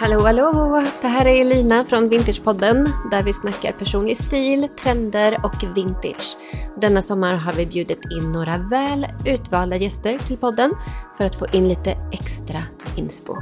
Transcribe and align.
Hallå, 0.00 0.20
hallå! 0.20 0.82
Det 1.00 1.08
här 1.08 1.26
är 1.26 1.40
Elina 1.40 1.84
från 1.84 2.08
Vintagepodden 2.08 2.86
där 3.10 3.22
vi 3.22 3.32
snackar 3.32 3.72
personlig 3.72 4.16
stil, 4.16 4.68
trender 4.82 5.38
och 5.44 5.76
vintage. 5.76 6.36
Denna 6.76 7.02
sommar 7.02 7.34
har 7.34 7.52
vi 7.52 7.66
bjudit 7.66 8.00
in 8.10 8.32
några 8.32 8.58
väl 8.58 9.06
utvalda 9.24 9.76
gäster 9.76 10.18
till 10.18 10.36
podden 10.36 10.72
för 11.16 11.24
att 11.24 11.36
få 11.36 11.46
in 11.52 11.68
lite 11.68 11.90
extra 12.12 12.62
inspo. 12.96 13.34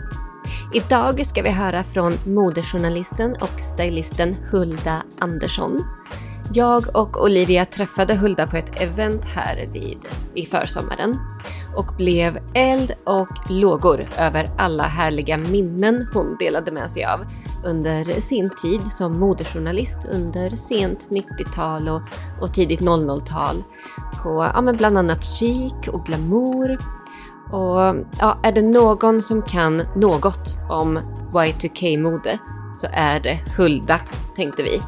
Idag 0.75 1.27
ska 1.27 1.43
vi 1.43 1.51
höra 1.51 1.83
från 1.83 2.13
modejournalisten 2.27 3.37
och 3.41 3.61
stylisten 3.61 4.37
Hulda 4.51 5.03
Andersson. 5.19 5.85
Jag 6.53 6.97
och 6.97 7.25
Olivia 7.25 7.65
träffade 7.65 8.15
Hulda 8.15 8.47
på 8.47 8.57
ett 8.57 8.81
event 8.83 9.25
här 9.25 9.69
vid, 9.73 9.99
i 10.35 10.47
försommaren 10.47 11.19
och 11.77 11.97
blev 11.97 12.39
eld 12.55 12.93
och 13.05 13.51
lågor 13.51 14.07
över 14.19 14.51
alla 14.59 14.83
härliga 14.83 15.39
minnen 15.39 16.09
hon 16.15 16.37
delade 16.39 16.73
med 16.73 16.91
sig 16.91 17.05
av 17.05 17.27
under 17.65 18.21
sin 18.21 18.51
tid 18.63 18.81
som 18.93 19.21
modejournalist 19.21 20.09
under 20.13 20.57
sent 20.57 21.09
90-tal 21.11 21.89
och, 21.89 22.03
och 22.41 22.55
tidigt 22.55 22.81
00-tal 22.81 23.65
på 24.23 24.51
ja, 24.55 24.61
men 24.61 24.77
bland 24.77 24.99
annat 24.99 25.25
chic 25.25 25.89
och 25.93 26.07
glamour. 26.07 26.79
Och 27.55 28.05
ja, 28.21 28.39
är 28.43 28.53
det 28.53 28.63
någon 28.63 29.23
som 29.23 29.43
kan 29.43 29.83
något 29.97 30.57
om 30.71 30.99
Y2K-mode 31.33 32.39
så 32.75 32.87
är 32.93 33.21
det 33.21 33.39
Hulda, 33.57 34.01
tänkte 34.37 34.63
vi. 34.63 34.81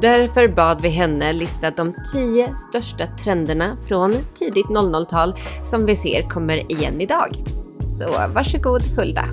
Därför 0.00 0.48
bad 0.48 0.80
vi 0.82 0.88
henne 0.88 1.32
lista 1.32 1.70
de 1.70 1.94
10 2.12 2.54
största 2.54 3.06
trenderna 3.06 3.76
från 3.88 4.14
tidigt 4.34 4.66
00-tal 4.66 5.34
som 5.62 5.86
vi 5.86 5.96
ser 5.96 6.28
kommer 6.28 6.72
igen 6.72 7.00
idag. 7.00 7.44
Så 7.88 8.06
varsågod 8.34 8.82
Hulda! 8.96 9.24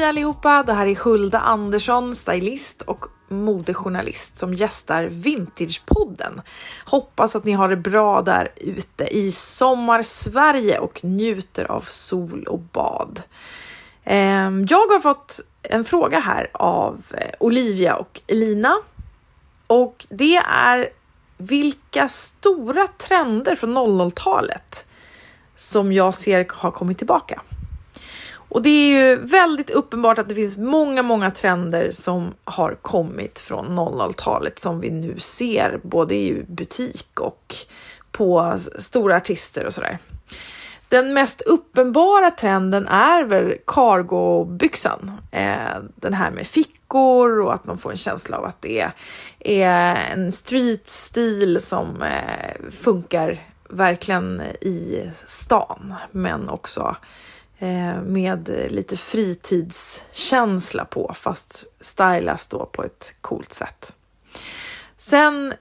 Hej 0.00 0.08
allihopa! 0.08 0.62
Det 0.62 0.72
här 0.72 0.86
är 0.86 0.94
Hulda 0.94 1.38
Andersson, 1.38 2.16
stylist 2.16 2.82
och 2.82 3.06
modejournalist 3.28 4.38
som 4.38 4.54
gästar 4.54 5.04
Vintagepodden. 5.04 6.40
Hoppas 6.84 7.36
att 7.36 7.44
ni 7.44 7.52
har 7.52 7.68
det 7.68 7.76
bra 7.76 8.22
där 8.22 8.48
ute 8.56 9.04
i 9.04 9.32
sommar-Sverige 9.32 10.78
och 10.78 11.04
njuter 11.04 11.70
av 11.70 11.80
sol 11.80 12.44
och 12.44 12.58
bad. 12.58 13.22
Ehm, 14.04 14.66
jag 14.68 14.86
har 14.86 15.00
fått 15.00 15.40
en 15.62 15.84
fråga 15.84 16.20
här 16.20 16.50
av 16.52 17.02
eh, 17.10 17.30
Olivia 17.40 17.96
och 17.96 18.20
Elina 18.26 18.76
och 19.66 20.06
det 20.08 20.36
är 20.36 20.88
vilka 21.36 22.08
stora 22.08 22.86
trender 22.86 23.54
från 23.54 23.78
00-talet 23.78 24.86
som 25.56 25.92
jag 25.92 26.14
ser 26.14 26.46
har 26.50 26.70
kommit 26.70 26.98
tillbaka. 26.98 27.40
Och 28.50 28.62
det 28.62 28.68
är 28.70 28.88
ju 28.88 29.16
väldigt 29.16 29.70
uppenbart 29.70 30.18
att 30.18 30.28
det 30.28 30.34
finns 30.34 30.58
många, 30.58 31.02
många 31.02 31.30
trender 31.30 31.90
som 31.90 32.34
har 32.44 32.74
kommit 32.74 33.38
från 33.38 33.66
00-talet 33.66 34.58
som 34.58 34.80
vi 34.80 34.90
nu 34.90 35.14
ser 35.18 35.80
både 35.82 36.14
i 36.14 36.44
butik 36.48 37.20
och 37.20 37.54
på 38.12 38.58
stora 38.78 39.16
artister 39.16 39.66
och 39.66 39.72
sådär. 39.72 39.98
Den 40.88 41.12
mest 41.12 41.40
uppenbara 41.40 42.30
trenden 42.30 42.86
är 42.86 43.24
väl 43.24 43.54
cargobyxan. 43.66 45.12
Eh, 45.30 45.78
den 45.94 46.14
här 46.14 46.30
med 46.30 46.46
fickor 46.46 47.40
och 47.40 47.54
att 47.54 47.64
man 47.64 47.78
får 47.78 47.90
en 47.90 47.96
känsla 47.96 48.36
av 48.36 48.44
att 48.44 48.62
det 48.62 48.90
är 49.38 49.94
en 50.12 50.32
streetstil 50.32 51.60
som 51.60 52.02
eh, 52.02 52.70
funkar 52.70 53.38
verkligen 53.68 54.42
i 54.60 55.10
stan, 55.26 55.94
men 56.10 56.48
också 56.48 56.96
Eh, 57.62 58.02
med 58.02 58.48
lite 58.68 58.96
fritidskänsla 58.96 60.84
på 60.84 61.12
fast 61.14 61.64
stylas 61.80 62.46
då 62.46 62.66
på 62.66 62.84
ett 62.84 63.14
coolt 63.20 63.52
sätt. 63.52 63.94
Sen 64.96 65.54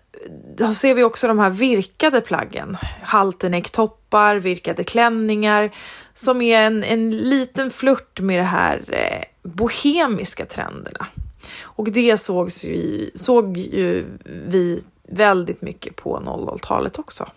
ser 0.75 0.93
vi 0.93 1.03
också 1.03 1.27
de 1.27 1.39
här 1.39 1.49
virkade 1.49 2.21
plaggen, 2.21 2.77
halternecktoppar, 3.03 4.35
virkade 4.35 4.83
klänningar 4.83 5.71
som 6.13 6.41
är 6.41 6.61
en, 6.61 6.83
en 6.83 7.17
liten 7.17 7.71
flört 7.71 8.19
med 8.19 8.39
de 8.39 8.43
här 8.43 8.83
eh, 8.87 9.49
bohemiska 9.51 10.45
trenderna. 10.45 11.07
Och 11.61 11.91
det 11.91 12.17
sågs 12.17 12.63
ju, 12.63 13.11
såg 13.15 13.57
ju 13.57 14.05
vi 14.25 14.83
väldigt 15.07 15.61
mycket 15.61 15.95
på 15.95 16.19
00-talet 16.19 16.99
också. 16.99 17.27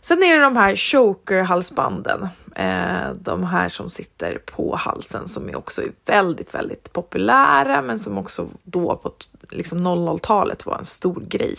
Sen 0.00 0.22
är 0.22 0.36
det 0.36 0.42
de 0.42 0.56
här 0.56 0.76
choker-halsbanden, 0.76 2.28
eh, 2.54 3.12
de 3.20 3.44
här 3.44 3.68
som 3.68 3.90
sitter 3.90 4.38
på 4.38 4.76
halsen 4.76 5.28
som 5.28 5.48
är 5.48 5.56
också 5.56 5.82
väldigt, 6.06 6.54
väldigt 6.54 6.92
populära, 6.92 7.82
men 7.82 7.98
som 7.98 8.18
också 8.18 8.48
då 8.62 8.96
på 8.96 9.12
liksom 9.50 9.86
00-talet 9.86 10.66
var 10.66 10.78
en 10.78 10.84
stor 10.84 11.22
grej. 11.28 11.56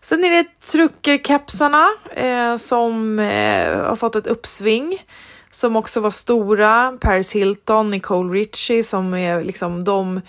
Sen 0.00 0.24
är 0.24 0.30
det 0.30 0.60
truckerkepsarna 0.72 1.88
eh, 2.10 2.56
som 2.56 3.18
eh, 3.18 3.78
har 3.78 3.96
fått 3.96 4.16
ett 4.16 4.26
uppsving 4.26 5.04
som 5.50 5.76
också 5.76 6.00
var 6.00 6.10
stora. 6.10 6.98
Paris 7.00 7.32
Hilton, 7.32 7.90
Nicole 7.90 8.34
Richie 8.34 8.84
som 8.84 9.14
är 9.14 9.42
liksom 9.42 9.84
de 9.84 10.20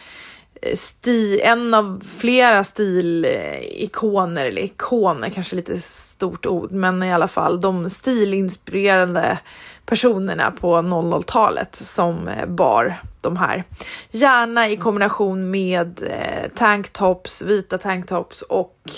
sti, 0.75 1.41
en 1.41 1.73
av 1.73 2.03
flera 2.17 2.63
stilikoner, 2.63 4.45
eller 4.45 4.61
ikoner 4.61 5.29
kanske 5.29 5.55
lite 5.55 5.79
stort 5.81 6.45
ord, 6.45 6.71
men 6.71 7.03
i 7.03 7.13
alla 7.13 7.27
fall 7.27 7.61
de 7.61 7.89
stilinspirerande 7.89 9.39
personerna 9.85 10.51
på 10.51 10.75
00-talet 10.75 11.75
som 11.75 12.27
eh, 12.27 12.45
bar 12.45 13.01
de 13.21 13.37
här. 13.37 13.63
Gärna 14.11 14.69
i 14.69 14.77
kombination 14.77 15.51
med 15.51 16.03
eh, 16.03 16.51
tanktops, 16.55 17.41
vita 17.41 17.77
tanktops 17.77 18.41
och 18.41 18.91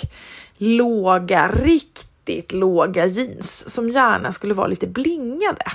låga, 0.58 1.48
riktigt 1.48 2.54
låga 2.54 3.06
jeans 3.06 3.70
som 3.70 3.90
gärna 3.90 4.32
skulle 4.32 4.54
vara 4.54 4.68
lite 4.68 4.88
blingade. 4.88 5.72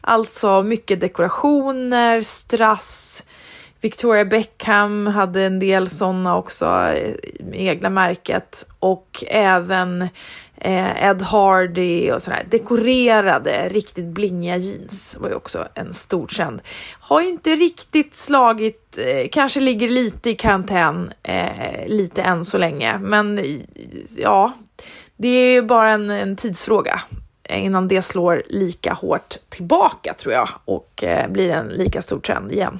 Alltså 0.00 0.62
mycket 0.62 1.00
dekorationer, 1.00 2.22
strass, 2.22 3.24
Victoria 3.80 4.24
Beckham 4.24 5.06
hade 5.06 5.44
en 5.44 5.58
del 5.58 5.88
sådana 5.88 6.36
också, 6.36 6.66
eh, 6.66 7.14
egna 7.52 7.90
märket 7.90 8.66
och 8.78 9.24
även 9.28 10.02
eh, 10.56 11.04
Ed 11.10 11.22
Hardy 11.22 12.10
och 12.10 12.22
sådär. 12.22 12.46
Dekorerade, 12.50 13.68
riktigt 13.68 14.04
blingiga 14.04 14.56
jeans 14.56 15.16
var 15.20 15.28
ju 15.28 15.34
också 15.34 15.68
en 15.74 15.94
stor 15.94 16.26
trend. 16.26 16.62
Har 17.00 17.20
inte 17.20 17.56
riktigt 17.56 18.14
slagit, 18.14 18.98
eh, 18.98 19.28
kanske 19.32 19.60
ligger 19.60 19.88
lite 19.88 20.30
i 20.30 20.34
karantän 20.34 21.12
eh, 21.22 21.86
lite 21.86 22.22
än 22.22 22.44
så 22.44 22.58
länge, 22.58 22.98
men 22.98 23.40
ja, 24.16 24.52
det 25.16 25.28
är 25.28 25.62
bara 25.62 25.90
en, 25.90 26.10
en 26.10 26.36
tidsfråga 26.36 27.00
innan 27.48 27.88
det 27.88 28.02
slår 28.02 28.42
lika 28.46 28.92
hårt 28.92 29.36
tillbaka 29.48 30.14
tror 30.14 30.34
jag 30.34 30.48
och 30.64 31.04
eh, 31.04 31.30
blir 31.30 31.50
en 31.50 31.66
lika 31.66 32.02
stor 32.02 32.20
trend 32.20 32.52
igen. 32.52 32.78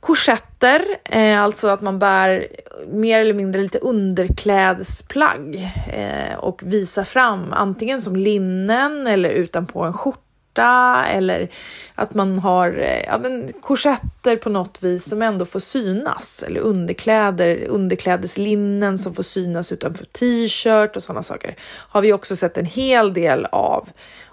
Korsetter, 0.00 0.84
eh, 1.04 1.40
alltså 1.40 1.68
att 1.68 1.80
man 1.80 1.98
bär 1.98 2.48
mer 2.86 3.20
eller 3.20 3.34
mindre 3.34 3.62
lite 3.62 3.78
underklädesplagg 3.78 5.72
eh, 5.92 6.38
och 6.38 6.62
visar 6.64 7.04
fram 7.04 7.52
antingen 7.52 8.02
som 8.02 8.16
linnen 8.16 9.06
eller 9.06 9.30
utanpå 9.30 9.82
en 9.82 9.92
skjorta 9.92 11.04
eller 11.06 11.48
att 11.94 12.14
man 12.14 12.38
har 12.38 12.78
eh, 12.78 13.04
ja, 13.06 13.18
men, 13.18 13.52
korsetter 13.60 14.36
på 14.36 14.50
något 14.50 14.82
vis 14.82 15.08
som 15.08 15.22
ändå 15.22 15.44
får 15.44 15.60
synas 15.60 16.44
eller 16.46 16.60
underkläder, 16.60 17.64
underklädeslinnen 17.68 18.98
som 18.98 19.14
får 19.14 19.22
synas 19.22 19.72
utanför 19.72 20.04
t-shirt 20.04 20.96
och 20.96 21.02
sådana 21.02 21.22
saker 21.22 21.56
har 21.62 22.00
vi 22.00 22.12
också 22.12 22.36
sett 22.36 22.58
en 22.58 22.66
hel 22.66 23.14
del 23.14 23.44
av 23.44 23.88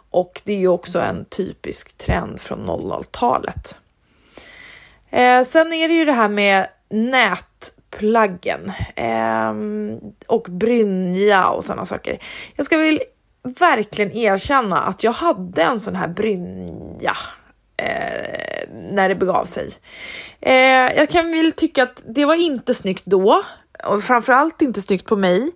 och 0.09 0.41
det 0.45 0.53
är 0.53 0.59
ju 0.59 0.67
också 0.67 0.99
en 0.99 1.25
typisk 1.25 1.97
trend 1.97 2.39
från 2.39 2.69
00-talet. 2.69 3.77
Eh, 5.15 5.43
sen 5.43 5.73
är 5.73 5.87
det 5.87 5.93
ju 5.93 6.05
det 6.05 6.11
här 6.11 6.29
med 6.29 6.67
nätplaggen 6.89 8.71
eh, 8.95 9.53
och 10.27 10.47
brynja 10.49 11.49
och 11.49 11.63
sådana 11.63 11.85
saker. 11.85 12.19
Jag 12.55 12.65
ska 12.65 12.77
väl 12.77 12.99
verkligen 13.59 14.11
erkänna 14.11 14.81
att 14.81 15.03
jag 15.03 15.11
hade 15.11 15.63
en 15.63 15.79
sån 15.79 15.95
här 15.95 16.07
brynja 16.07 17.17
eh, 17.77 18.69
när 18.91 19.09
det 19.09 19.15
begav 19.15 19.45
sig. 19.45 19.69
Eh, 20.41 20.95
jag 20.95 21.09
kan 21.09 21.31
väl 21.31 21.51
tycka 21.51 21.83
att 21.83 22.03
det 22.05 22.25
var 22.25 22.35
inte 22.35 22.73
snyggt 22.73 23.05
då 23.05 23.43
och 23.83 24.03
framförallt 24.03 24.61
inte 24.61 24.81
snyggt 24.81 25.05
på 25.05 25.15
mig. 25.15 25.51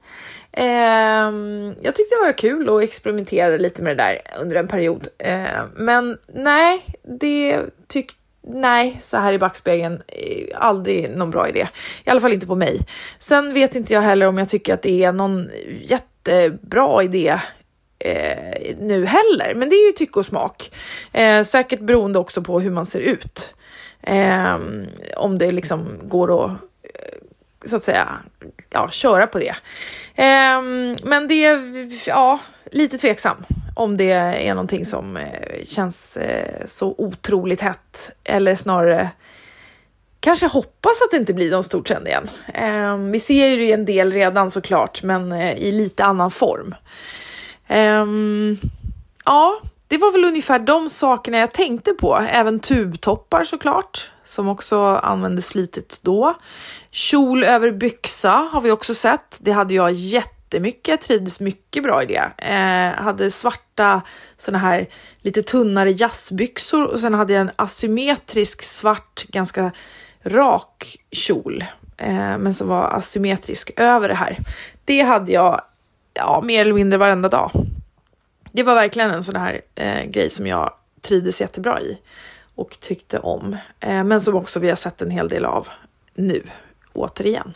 Ehm, 0.52 1.76
jag 1.82 1.96
tyckte 1.96 2.16
det 2.16 2.26
var 2.26 2.38
kul 2.38 2.70
och 2.70 2.84
experimenterade 2.84 3.58
lite 3.58 3.84
med 3.84 3.98
det 3.98 4.04
där 4.04 4.42
under 4.42 4.56
en 4.56 4.68
period. 4.68 5.08
Eh, 5.18 5.64
men 5.76 6.18
nej, 6.34 6.86
det 7.20 7.62
tyckte 7.88 8.19
nej, 8.50 8.98
så 9.02 9.18
här 9.18 9.34
i 9.34 9.40
backspegeln, 9.40 10.02
eh, 10.08 10.48
aldrig 10.56 11.18
någon 11.18 11.30
bra 11.30 11.50
idé. 11.50 11.68
I 12.04 12.10
alla 12.10 12.20
fall 12.20 12.34
inte 12.34 12.48
på 12.48 12.56
mig. 12.56 12.80
Sen 13.20 13.54
vet 13.54 13.76
inte 13.76 13.94
jag 13.94 14.02
heller 14.02 14.26
om 14.26 14.38
jag 14.38 14.50
tycker 14.50 14.74
att 14.74 14.82
det 14.82 15.04
är 15.04 15.12
någon 15.12 15.50
jättebra 15.82 17.04
idé 17.04 17.40
eh, 18.00 18.76
nu 18.80 19.06
heller, 19.06 19.56
men 19.56 19.70
det 19.70 19.76
är 19.76 19.88
ju 19.88 19.92
tycke 19.92 20.20
och 20.20 20.26
smak. 20.26 20.72
Eh, 21.14 21.44
säkert 21.44 21.80
beroende 21.80 22.20
också 22.20 22.42
på 22.42 22.60
hur 22.60 22.72
man 22.72 22.86
ser 22.86 23.00
ut. 23.00 23.56
Eh, 24.02 24.58
om 25.18 25.38
det 25.38 25.52
liksom 25.52 26.00
går 26.04 26.46
att 26.46 26.52
eh, 26.84 27.20
så 27.66 27.76
att 27.76 27.84
säga 27.84 28.10
ja, 28.70 28.90
köra 28.90 29.28
på 29.28 29.40
det. 29.40 29.56
Eh, 30.16 30.62
men 31.04 31.28
det 31.28 31.46
är 31.46 31.88
ja, 32.08 32.40
lite 32.72 32.98
tveksam 32.98 33.46
om 33.80 33.98
det 33.98 34.12
är 34.12 34.54
någonting 34.54 34.86
som 34.86 35.18
eh, 35.18 35.66
känns 35.66 36.18
eh, 36.18 36.66
så 36.66 36.96
otroligt 36.98 37.62
hett 37.62 38.12
eller 38.24 38.56
snarare 38.56 39.10
kanske 40.20 40.48
hoppas 40.48 41.02
att 41.02 41.12
det 41.12 41.18
inte 41.18 41.34
blir 41.34 41.52
någon 41.52 41.64
stor 41.64 41.82
trend 41.82 42.08
igen. 42.08 42.28
Ehm, 42.54 43.12
vi 43.12 43.20
ser 43.20 43.48
ju 43.48 43.58
det 43.58 43.72
en 43.72 43.86
del 43.86 44.14
redan 44.14 44.52
såklart, 44.52 45.04
men 45.04 45.32
eh, 45.32 45.54
i 45.54 45.72
lite 45.72 46.04
annan 46.04 46.32
form. 46.32 46.76
Ehm, 47.68 48.58
ja, 49.26 49.62
det 49.88 49.98
var 49.98 50.12
väl 50.12 50.26
ungefär 50.26 50.60
de 50.60 50.90
sakerna 50.90 51.38
jag 51.38 51.52
tänkte 51.52 51.94
på. 51.94 52.16
Även 52.30 52.60
tubtoppar 52.60 53.44
såklart, 53.44 54.12
som 54.26 54.50
också 54.50 54.80
användes 54.84 55.50
flitigt 55.50 56.00
då. 56.04 56.34
Kjol 56.92 57.44
över 57.44 57.72
byxa 57.72 58.50
har 58.52 58.62
vi 58.62 58.72
också 58.72 58.96
sett. 58.96 59.38
Det 59.40 59.52
hade 59.52 59.74
jag 59.74 59.92
jättemycket, 60.50 61.02
trivdes 61.02 61.40
mycket 61.40 61.84
bra 61.84 62.04
i 62.04 62.06
det. 62.06 62.32
Eh, 62.38 63.04
hade 63.04 63.32
svarta 63.32 64.02
såna 64.38 64.58
här 64.58 64.88
lite 65.22 65.44
tunnare 65.44 65.92
jazzbyxor 65.92 66.84
och 66.84 67.00
sen 67.00 67.14
hade 67.14 67.34
jag 67.34 67.42
en 67.42 67.52
asymmetrisk 67.56 68.64
svart, 68.64 69.26
ganska 69.28 69.72
rak 70.24 70.98
kjol, 71.12 71.66
eh, 71.98 72.38
men 72.38 72.54
som 72.54 72.68
var 72.68 72.98
asymmetrisk 72.98 73.72
över 73.76 74.08
det 74.08 74.16
här. 74.16 74.38
Det 74.86 75.02
hade 75.02 75.32
jag 75.32 75.62
ja, 76.14 76.42
mer 76.44 76.62
eller 76.62 76.74
mindre 76.74 76.98
varenda 76.98 77.30
dag. 77.30 77.52
Det 78.52 78.64
var 78.64 78.76
verkligen 78.76 79.12
en 79.12 79.24
sån 79.24 79.36
här 79.36 79.62
eh, 79.76 80.06
grej 80.06 80.30
som 80.30 80.48
jag 80.48 80.74
trivdes 81.02 81.42
jättebra 81.42 81.82
i 81.82 81.98
och 82.56 82.80
tyckte 82.80 83.20
om, 83.20 83.58
eh, 83.80 84.04
men 84.04 84.22
som 84.22 84.36
också 84.36 84.60
vi 84.60 84.70
har 84.70 84.76
sett 84.76 85.02
en 85.02 85.12
hel 85.12 85.30
del 85.30 85.46
av 85.46 85.68
nu 86.16 86.44
återigen. 86.94 87.54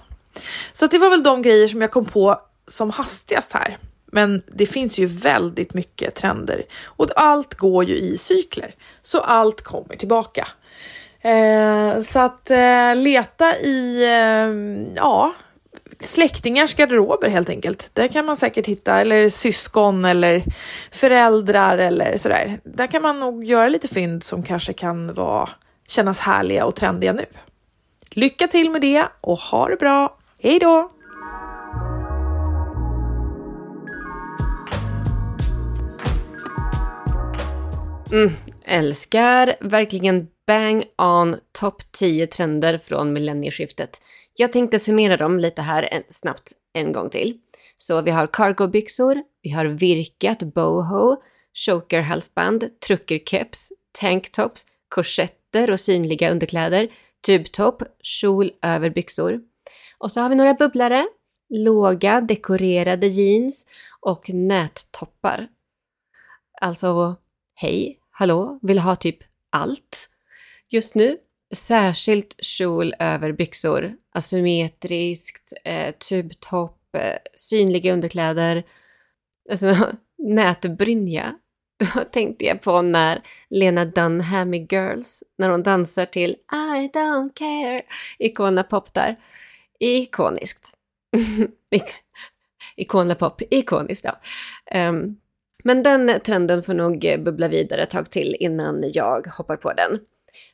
Så 0.73 0.87
det 0.87 0.97
var 0.97 1.09
väl 1.09 1.23
de 1.23 1.41
grejer 1.41 1.67
som 1.67 1.81
jag 1.81 1.91
kom 1.91 2.05
på 2.05 2.41
som 2.67 2.89
hastigast 2.89 3.53
här. 3.53 3.77
Men 4.05 4.41
det 4.47 4.65
finns 4.65 4.99
ju 4.99 5.05
väldigt 5.05 5.73
mycket 5.73 6.15
trender 6.15 6.63
och 6.83 7.09
allt 7.15 7.53
går 7.53 7.83
ju 7.83 7.95
i 7.95 8.17
cykler, 8.17 8.75
så 9.01 9.19
allt 9.19 9.61
kommer 9.61 9.95
tillbaka. 9.95 10.47
Eh, 11.21 12.01
så 12.01 12.19
att 12.19 12.51
eh, 12.51 12.95
leta 12.95 13.57
i, 13.57 14.03
eh, 14.03 14.93
ja, 14.95 15.33
släktingars 15.99 16.75
garderober 16.75 17.29
helt 17.29 17.49
enkelt. 17.49 17.89
Där 17.93 18.07
kan 18.07 18.25
man 18.25 18.37
säkert 18.37 18.67
hitta, 18.67 19.01
eller 19.01 19.29
syskon 19.29 20.05
eller 20.05 20.43
föräldrar 20.91 21.77
eller 21.77 22.17
sådär. 22.17 22.59
Där 22.63 22.87
kan 22.87 23.01
man 23.01 23.19
nog 23.19 23.43
göra 23.43 23.67
lite 23.67 23.87
fynd 23.87 24.23
som 24.23 24.43
kanske 24.43 24.73
kan 24.73 25.13
vara, 25.13 25.49
kännas 25.87 26.19
härliga 26.19 26.65
och 26.65 26.75
trendiga 26.75 27.13
nu. 27.13 27.25
Lycka 28.09 28.47
till 28.47 28.69
med 28.69 28.81
det 28.81 29.05
och 29.21 29.37
ha 29.37 29.67
det 29.67 29.75
bra. 29.75 30.17
Hej 30.39 30.59
då! 30.59 30.91
Mm, 38.13 38.31
älskar 38.65 39.55
verkligen 39.61 40.27
bang 40.47 40.83
on 40.97 41.35
topp 41.51 41.91
10 41.91 42.27
trender 42.27 42.77
från 42.77 43.13
millennieskiftet. 43.13 44.01
Jag 44.35 44.53
tänkte 44.53 44.79
summera 44.79 45.17
dem 45.17 45.39
lite 45.39 45.61
här 45.61 45.83
en, 45.91 46.03
snabbt 46.09 46.51
en 46.73 46.91
gång 46.91 47.09
till. 47.09 47.37
Så 47.77 48.01
vi 48.01 48.11
har 48.11 48.27
cargobyxor, 48.27 49.23
vi 49.41 49.49
har 49.49 49.65
virkat 49.65 50.39
boho, 50.39 51.21
chokerhalsband, 51.65 52.79
truckerkeps, 52.87 53.71
tanktops, 53.99 54.65
korsetter 54.89 55.71
och 55.71 55.79
synliga 55.79 56.31
underkläder, 56.31 56.89
tubtopp, 57.25 57.83
kjol 58.01 58.51
över 58.61 58.89
byxor. 58.89 59.41
Och 59.97 60.11
så 60.11 60.21
har 60.21 60.29
vi 60.29 60.35
några 60.35 60.53
bubblare, 60.53 61.05
låga 61.49 62.21
dekorerade 62.21 63.07
jeans 63.07 63.65
och 63.99 64.29
nättoppar. 64.29 65.47
Alltså, 66.61 67.15
hej, 67.55 67.99
hallå, 68.13 68.59
vill 68.61 68.79
ha 68.79 68.95
typ 68.95 69.17
allt 69.49 70.09
just 70.69 70.95
nu. 70.95 71.17
Särskilt 71.53 72.35
kjol 72.43 72.93
över 72.99 73.31
byxor, 73.31 73.93
asymmetriskt, 74.13 75.53
eh, 75.63 75.95
tubtopp, 76.09 76.95
eh, 76.95 77.17
synliga 77.35 77.93
underkläder, 77.93 78.63
alltså 79.51 79.75
nätbrynja. 80.17 81.33
Då 81.95 82.03
tänkte 82.03 82.45
jag 82.45 82.61
på 82.61 82.81
när 82.81 83.21
Lena 83.49 83.85
Dunham 83.85 84.53
i 84.53 84.67
Girls, 84.71 85.23
när 85.37 85.49
hon 85.49 85.63
dansar 85.63 86.05
till 86.05 86.31
I 86.51 86.89
don't 86.93 87.33
care, 87.33 87.81
Icona 88.19 88.63
Pop 88.63 88.93
där. 88.93 89.19
Ikoniskt. 89.79 90.71
Icona 92.75 93.15
Pop, 93.15 93.41
ikoniskt 93.49 94.05
ja. 94.05 94.19
Um, 94.89 95.17
men 95.63 95.83
den 95.83 96.19
trenden 96.19 96.63
får 96.63 96.73
nog 96.73 97.05
eh, 97.05 97.19
bubbla 97.19 97.47
vidare 97.47 97.81
ett 97.81 97.89
tag 97.89 98.09
till 98.09 98.35
innan 98.39 98.91
jag 98.93 99.27
hoppar 99.27 99.57
på 99.57 99.73
den. 99.73 99.99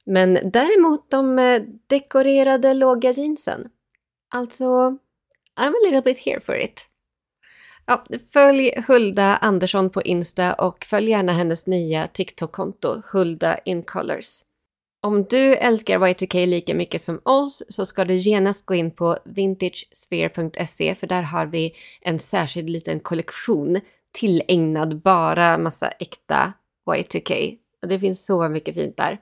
Men 0.05 0.33
däremot 0.33 1.11
de 1.11 1.39
eh, 1.39 1.61
dekorerade 1.87 2.73
låga 2.73 3.11
jeansen. 3.11 3.69
Alltså, 4.29 4.65
I'm 5.59 5.73
a 5.73 5.83
little 5.83 6.01
bit 6.01 6.19
here 6.19 6.39
for 6.39 6.59
it. 6.59 6.85
Ja, 7.85 8.05
följ 8.33 8.83
Hulda 8.87 9.37
Andersson 9.37 9.89
på 9.89 10.01
Insta 10.01 10.53
och 10.53 10.85
följ 10.85 11.09
gärna 11.09 11.33
hennes 11.33 11.67
nya 11.67 12.07
TikTok-konto, 12.07 13.01
Hulda 13.11 13.57
in 13.57 13.83
Colors. 13.83 14.43
Om 15.01 15.23
du 15.23 15.55
älskar 15.55 15.99
Y2K 15.99 16.45
lika 16.45 16.75
mycket 16.75 17.01
som 17.01 17.21
oss 17.25 17.63
så 17.69 17.85
ska 17.85 18.05
du 18.05 18.13
genast 18.13 18.65
gå 18.65 18.75
in 18.75 18.91
på 18.91 19.17
vintagesphere.se 19.25 20.95
för 20.95 21.07
där 21.07 21.21
har 21.21 21.45
vi 21.45 21.75
en 22.01 22.19
särskild 22.19 22.69
liten 22.69 22.99
kollektion 22.99 23.79
tillägnad 24.11 25.01
bara 25.01 25.57
massa 25.57 25.87
äkta 25.87 26.53
Y2K. 26.85 27.57
Och 27.81 27.87
det 27.87 27.99
finns 27.99 28.25
så 28.25 28.49
mycket 28.49 28.75
fint 28.75 28.97
där. 28.97 29.19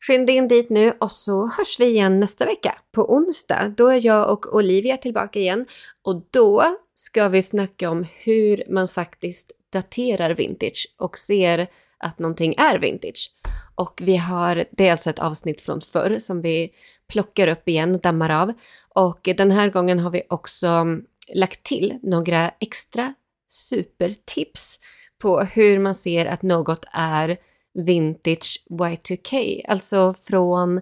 Skynda 0.00 0.32
in 0.32 0.48
dit 0.48 0.70
nu 0.70 0.92
och 1.00 1.10
så 1.10 1.46
hörs 1.46 1.80
vi 1.80 1.86
igen 1.86 2.20
nästa 2.20 2.46
vecka. 2.46 2.78
På 2.92 3.14
onsdag, 3.14 3.74
då 3.76 3.88
är 3.88 4.06
jag 4.06 4.30
och 4.30 4.54
Olivia 4.56 4.96
tillbaka 4.96 5.38
igen 5.38 5.66
och 6.02 6.22
då 6.30 6.76
ska 6.94 7.28
vi 7.28 7.42
snacka 7.42 7.90
om 7.90 8.06
hur 8.14 8.62
man 8.68 8.88
faktiskt 8.88 9.52
daterar 9.72 10.30
vintage 10.30 10.94
och 10.98 11.18
ser 11.18 11.66
att 11.98 12.18
någonting 12.18 12.54
är 12.58 12.78
vintage. 12.78 13.30
Och 13.74 14.00
vi 14.04 14.16
har 14.16 14.64
dels 14.70 14.90
alltså 14.90 15.10
ett 15.10 15.18
avsnitt 15.18 15.60
från 15.60 15.80
förr 15.80 16.18
som 16.18 16.40
vi 16.40 16.70
plockar 17.12 17.48
upp 17.48 17.68
igen 17.68 17.94
och 17.94 18.00
dammar 18.00 18.30
av. 18.30 18.52
Och 18.88 19.28
den 19.36 19.50
här 19.50 19.70
gången 19.70 20.00
har 20.00 20.10
vi 20.10 20.22
också 20.28 20.86
lagt 21.34 21.62
till 21.62 21.98
några 22.02 22.50
extra 22.60 23.14
supertips 23.54 24.80
på 25.18 25.40
hur 25.40 25.78
man 25.78 25.94
ser 25.94 26.26
att 26.26 26.42
något 26.42 26.84
är 26.92 27.36
vintage 27.74 28.64
Y2K, 28.70 29.62
alltså 29.68 30.14
från 30.22 30.80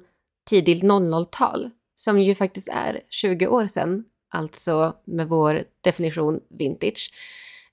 tidigt 0.51 0.83
00-tal, 0.83 1.71
som 1.95 2.21
ju 2.21 2.35
faktiskt 2.35 2.69
är 2.69 3.01
20 3.09 3.47
år 3.47 3.67
sedan, 3.67 4.05
alltså 4.31 4.97
med 5.05 5.29
vår 5.29 5.63
definition 5.81 6.41
vintage. 6.59 7.11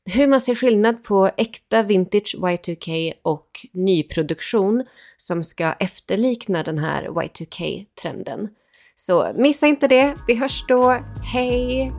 Hur 0.05 0.27
man 0.27 0.41
ser 0.41 0.55
skillnad 0.55 1.03
på 1.03 1.29
äkta 1.37 1.83
vintage 1.83 2.35
Y2K 2.39 3.13
och 3.21 3.49
nyproduktion 3.73 4.85
som 5.17 5.43
ska 5.43 5.73
efterlikna 5.73 6.63
den 6.63 6.77
här 6.77 7.07
Y2K-trenden. 7.07 8.47
Så 8.95 9.31
missa 9.35 9.67
inte 9.67 9.87
det, 9.87 10.15
vi 10.27 10.35
hörs 10.35 10.65
då, 10.67 10.91
hej! 11.33 11.91